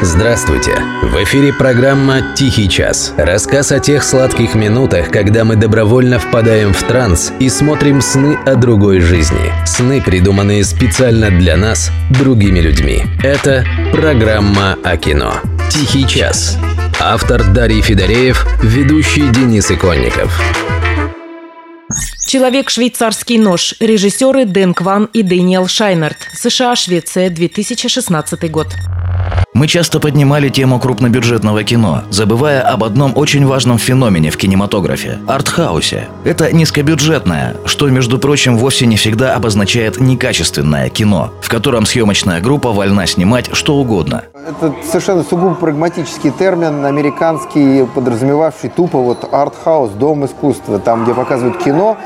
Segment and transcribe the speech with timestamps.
[0.00, 0.76] Здравствуйте!
[1.02, 3.12] В эфире программа «Тихий час».
[3.16, 8.54] Рассказ о тех сладких минутах, когда мы добровольно впадаем в транс и смотрим сны о
[8.54, 9.52] другой жизни.
[9.66, 13.02] Сны, придуманные специально для нас, другими людьми.
[13.24, 15.34] Это программа о кино.
[15.68, 16.56] «Тихий час».
[17.00, 20.40] Автор Дарий Федореев, ведущий Денис Иконников.
[22.24, 23.74] «Человек-швейцарский нож».
[23.80, 26.18] Режиссеры Дэн Кван и Дэниел Шайнард.
[26.34, 28.68] США, Швеция, 2016 год.
[29.54, 36.06] Мы часто поднимали тему крупнобюджетного кино, забывая об одном очень важном феномене в кинематографе– артхаусе.
[36.24, 42.70] Это низкобюджетное, что, между прочим, вовсе не всегда обозначает некачественное кино, в котором съемочная группа
[42.70, 44.22] вольна снимать что угодно.
[44.48, 51.14] Это совершенно сугубо прагматический термин, американский, подразумевавший тупо вот art house, дом искусства, там, где
[51.14, 51.96] показывают кино,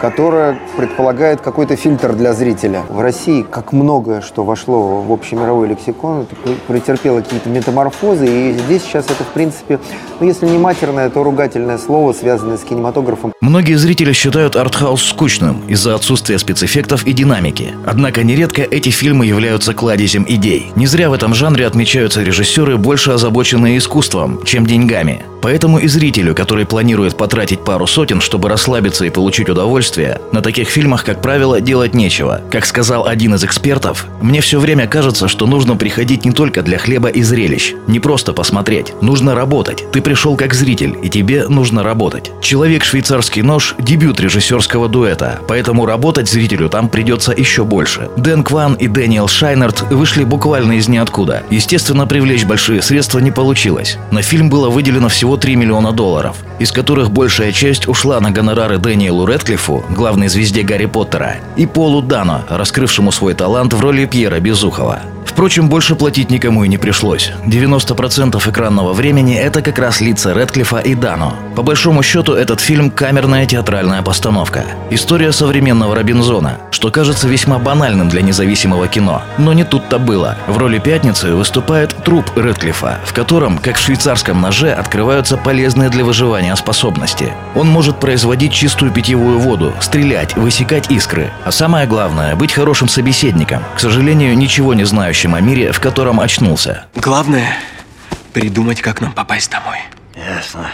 [0.00, 2.82] которая предполагает какой-то фильтр для зрителя.
[2.88, 6.36] В России, как многое, что вошло в общемировой лексикон, это
[6.66, 9.78] претерпело какие-то метаморфозы, и здесь сейчас это, в принципе,
[10.18, 13.32] ну, если не матерное, то ругательное слово, связанное с кинематографом.
[13.40, 17.74] Многие зрители считают артхаус скучным из-за отсутствия спецэффектов и динамики.
[17.86, 20.72] Однако нередко эти фильмы являются кладезем идей.
[20.76, 25.24] Не зря в этом жанре отмечаются режиссеры, больше озабоченные искусством, чем деньгами.
[25.42, 30.68] Поэтому и зрителю, который планирует потратить пару сотен, чтобы расслабиться и получить удовольствие, на таких
[30.68, 32.42] фильмах, как правило, делать нечего.
[32.50, 36.78] Как сказал один из экспертов, «Мне все время кажется, что нужно приходить не только для
[36.78, 38.92] хлеба и зрелищ, не просто посмотреть.
[39.00, 39.84] Нужно работать.
[39.92, 42.30] Ты пришел как зритель, и тебе нужно работать.
[42.40, 48.08] «Человек швейцарский нож»– дебют режиссерского дуэта, поэтому работать зрителю там придется еще больше.
[48.16, 51.42] Дэн Кван и Дэниел Шайнард вышли буквально из ниоткуда.
[51.50, 53.98] Естественно, привлечь большие средства не получилось.
[54.10, 58.32] На фильм было выделено всего всего 3 миллиона долларов, из которых большая часть ушла на
[58.32, 64.06] гонорары Дэниелу Редклифу, главной звезде Гарри Поттера, и Полу Дано, раскрывшему свой талант в роли
[64.06, 65.02] Пьера Безухова.
[65.40, 67.32] Впрочем, больше платить никому и не пришлось.
[67.46, 71.34] 90% экранного времени– это как раз лица Редклифа и Дано.
[71.56, 74.64] По большому счету, этот фильм– камерная театральная постановка.
[74.90, 79.22] История современного Робинзона, что кажется весьма банальным для независимого кино.
[79.38, 80.36] Но не тут-то было.
[80.46, 86.04] В роли Пятницы выступает труп Редклифа, в котором, как в швейцарском ноже, открываются полезные для
[86.04, 87.32] выживания способности.
[87.54, 91.32] Он может производить чистую питьевую воду, стрелять, высекать искры.
[91.46, 93.62] А самое главное– быть хорошим собеседником.
[93.74, 96.86] К сожалению, ничего не знающим настоящем о мире, в котором очнулся.
[96.94, 97.56] Главное–
[98.32, 99.78] придумать, как нам попасть домой.
[100.14, 100.70] Ясно.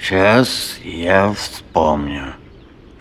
[0.00, 2.34] Сейчас я вспомню.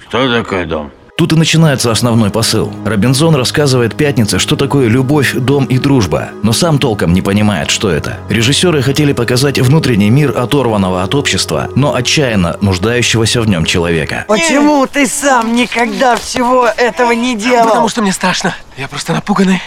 [0.07, 0.91] Что такое дом?
[1.17, 2.71] Тут и начинается основной посыл.
[2.85, 7.89] Робинзон рассказывает Пятнице, что такое любовь, дом и дружба, но сам толком не понимает, что
[7.89, 8.19] это.
[8.29, 14.23] Режиссеры хотели показать внутренний мир оторванного от общества, но отчаянно нуждающегося в нем человека.
[14.29, 17.67] Почему ты сам никогда всего этого не делал?
[17.67, 18.55] Потому что мне страшно.
[18.77, 19.61] Я просто напуганный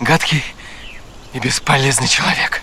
[0.00, 0.42] гадкий
[1.32, 2.62] и бесполезный человек.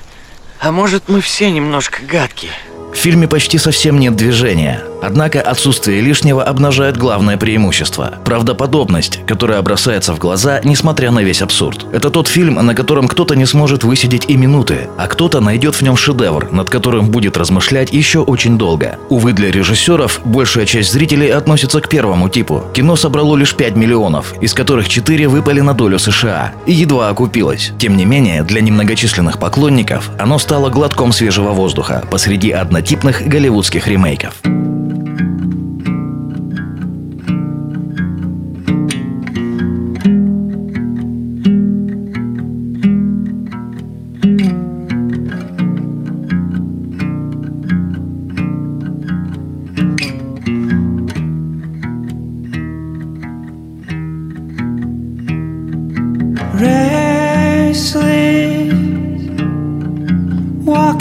[0.59, 2.51] А может, мы все немножко гадкие?
[2.91, 4.83] В фильме почти совсем нет движения.
[5.07, 11.85] Однако отсутствие лишнего обнажает главное преимущество– правдоподобность, которая бросается в глаза, несмотря на весь абсурд.
[11.93, 15.81] Это тот фильм, на котором кто-то не сможет высидеть и минуты, а кто-то найдет в
[15.81, 18.99] нем шедевр, над которым будет размышлять еще очень долго.
[19.07, 22.65] Увы, для режиссеров большая часть зрителей относится к первому типу.
[22.73, 27.71] Кино собрало лишь 5 миллионов, из которых 4 выпали на долю США и едва окупилось.
[27.79, 34.33] Тем не менее, для немногочисленных поклонников оно стало глотком свежего воздуха посреди однотипных голливудских ремейков.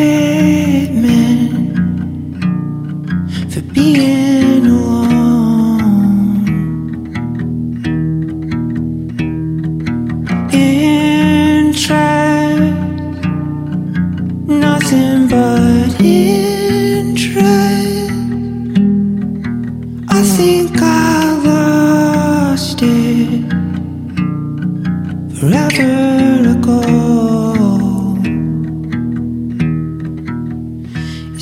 [3.52, 4.95] for being alone.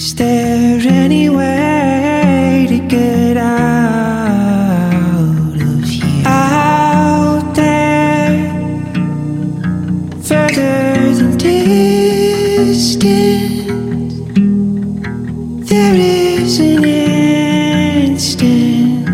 [0.05, 3.61] Is there any way to get out
[5.61, 6.23] of here?
[6.25, 8.49] Out there,
[10.21, 12.83] further than distance,
[15.69, 16.83] there is an
[18.03, 19.07] instant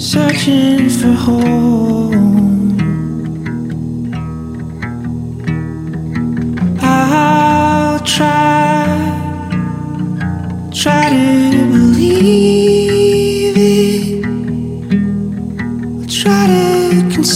[0.00, 2.31] searching for home.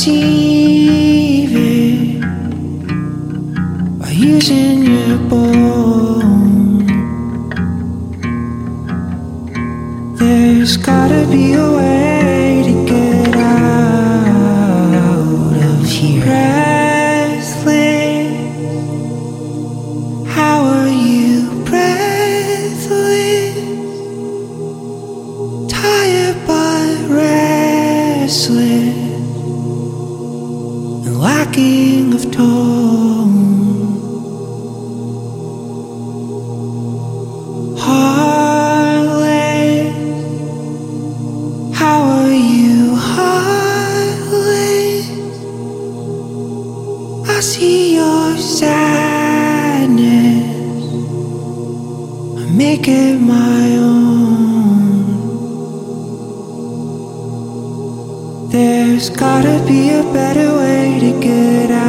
[0.07, 2.21] To conceive it
[3.99, 6.87] by using your bone.
[10.17, 13.06] There's gotta be a way to get
[47.37, 48.97] I see your sadness.
[52.41, 55.05] I make it my own.
[58.49, 61.86] There's gotta be a better way to get out